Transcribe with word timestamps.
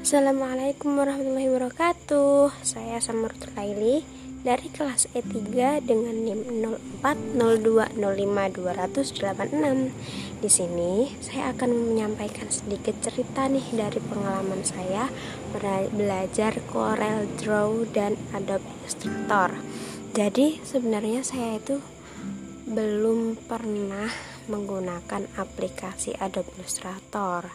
Assalamualaikum 0.00 0.96
warahmatullahi 0.96 1.52
wabarakatuh. 1.52 2.56
Saya 2.64 2.96
Samurut 3.04 3.36
Laili 3.52 4.00
dari 4.40 4.72
kelas 4.72 5.12
E3 5.12 5.36
dengan 5.84 6.16
NIM 6.16 6.40
040205 7.04 8.00
Di 10.40 10.48
sini 10.48 11.12
saya 11.20 11.52
akan 11.52 11.92
menyampaikan 11.92 12.48
sedikit 12.48 12.96
cerita 13.04 13.44
nih 13.44 13.76
dari 13.76 14.00
pengalaman 14.00 14.64
saya 14.64 15.12
belajar 15.92 16.56
Corel 16.64 17.28
Draw 17.36 17.92
dan 17.92 18.16
Adobe 18.32 18.64
Illustrator. 18.80 19.60
Jadi 20.16 20.64
sebenarnya 20.64 21.20
saya 21.20 21.60
itu 21.60 21.76
belum 22.64 23.36
pernah 23.44 24.08
menggunakan 24.50 25.30
aplikasi 25.38 26.18
Adobe 26.18 26.50
Illustrator 26.58 27.46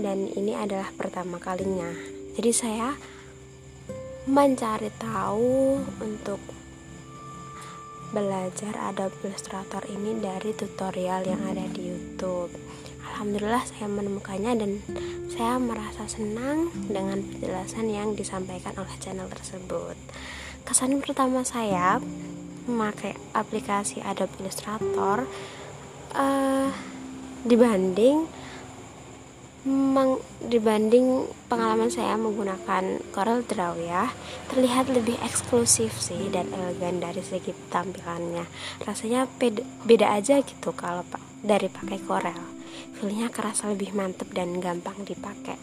dan 0.00 0.26
ini 0.32 0.56
adalah 0.56 0.88
pertama 0.96 1.36
kalinya. 1.36 1.92
Jadi 2.34 2.50
saya 2.50 2.96
mencari 4.24 4.88
tahu 4.96 5.84
untuk 6.00 6.40
belajar 8.16 8.72
Adobe 8.88 9.28
Illustrator 9.28 9.84
ini 9.92 10.16
dari 10.22 10.56
tutorial 10.56 11.28
yang 11.28 11.44
ada 11.44 11.68
di 11.68 11.92
YouTube. 11.92 12.50
Alhamdulillah 13.04 13.62
saya 13.68 13.86
menemukannya 13.86 14.52
dan 14.56 14.70
saya 15.28 15.60
merasa 15.60 16.08
senang 16.08 16.72
dengan 16.88 17.20
penjelasan 17.20 17.90
yang 17.92 18.16
disampaikan 18.16 18.74
oleh 18.80 18.94
channel 18.98 19.28
tersebut. 19.28 19.94
Kesan 20.64 20.98
pertama 21.04 21.44
saya 21.44 22.00
memakai 22.64 23.12
aplikasi 23.36 24.00
Adobe 24.00 24.40
Illustrator 24.40 25.28
uh, 26.14 26.70
dibanding 27.44 28.30
Meng, 29.64 30.20
dibanding 30.44 31.24
pengalaman 31.48 31.88
saya 31.88 32.20
menggunakan 32.20 33.00
Corel 33.08 33.40
Draw 33.48 33.80
ya 33.80 34.12
terlihat 34.52 34.92
lebih 34.92 35.16
eksklusif 35.24 35.96
sih 36.04 36.28
dan 36.28 36.52
elegan 36.52 37.00
dari 37.00 37.24
segi 37.24 37.56
tampilannya. 37.72 38.44
Rasanya 38.84 39.24
beda, 39.24 39.64
beda 39.88 40.20
aja 40.20 40.44
gitu 40.44 40.76
kalau 40.76 41.00
dari 41.40 41.72
pakai 41.72 41.96
Corel. 42.04 42.44
Feelnya 43.00 43.32
kerasa 43.32 43.72
lebih 43.72 43.96
mantep 43.96 44.28
dan 44.36 44.60
gampang 44.60 45.00
dipakai. 45.00 45.56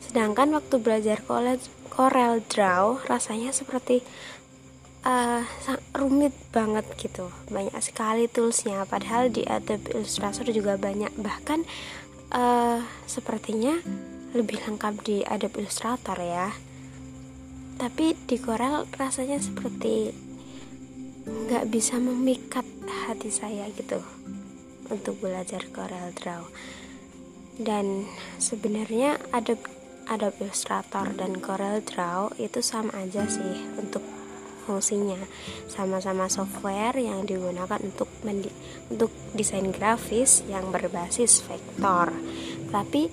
Sedangkan 0.00 0.56
waktu 0.56 0.80
belajar 0.80 1.20
Corel, 1.20 1.60
Corel 1.92 2.40
Draw 2.40 3.04
rasanya 3.04 3.52
seperti 3.52 4.00
uh, 5.04 5.42
rumit 5.96 6.34
banget 6.52 6.84
gitu. 7.00 7.28
Banyak 7.48 7.76
sekali 7.80 8.26
toolsnya. 8.28 8.84
Padahal 8.84 9.32
di 9.32 9.44
Adobe 9.46 9.92
Illustrator 9.96 10.46
juga 10.52 10.76
banyak. 10.76 11.12
Bahkan 11.16 11.60
uh, 12.34 12.78
sepertinya 13.08 13.80
lebih 14.36 14.62
lengkap 14.62 14.94
di 15.02 15.16
Adobe 15.26 15.64
Illustrator 15.64 16.18
ya. 16.20 16.48
Tapi 17.80 18.12
di 18.28 18.36
Corel 18.36 18.84
rasanya 18.92 19.40
seperti 19.40 20.12
nggak 21.24 21.68
bisa 21.72 21.96
memikat 21.96 22.64
hati 23.06 23.30
saya 23.32 23.68
gitu 23.72 24.02
untuk 24.92 25.16
belajar 25.22 25.64
Corel 25.72 26.12
Draw. 26.12 26.44
Dan 27.60 28.08
sebenarnya 28.40 29.20
Adobe 29.32 29.80
Adobe 30.10 30.42
Illustrator 30.42 31.06
dan 31.14 31.38
Corel 31.38 31.80
Draw 31.86 32.34
itu 32.42 32.58
sama 32.64 32.90
aja 32.98 33.30
sih 33.30 33.62
untuk 33.78 34.02
fungsinya. 34.62 35.18
Sama-sama 35.66 36.28
software 36.28 36.96
yang 37.00 37.24
digunakan 37.24 37.80
untuk 37.80 38.08
untuk 38.90 39.10
desain 39.32 39.68
grafis 39.72 40.44
yang 40.46 40.68
berbasis 40.68 41.42
vektor. 41.44 42.12
Tapi 42.70 43.10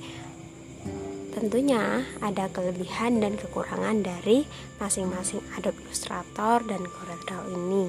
tentunya 1.38 2.02
ada 2.20 2.50
kelebihan 2.50 3.22
dan 3.22 3.38
kekurangan 3.38 4.02
dari 4.02 4.50
masing-masing 4.82 5.42
Adobe 5.58 5.78
Illustrator 5.86 6.66
dan 6.66 6.82
CorelDRAW 6.82 7.44
ini. 7.54 7.86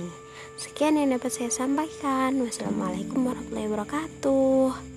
Sekian 0.58 0.98
yang 0.98 1.14
dapat 1.16 1.30
saya 1.32 1.50
sampaikan. 1.54 2.38
Wassalamualaikum 2.42 3.24
warahmatullahi 3.24 3.68
wabarakatuh 3.70 4.87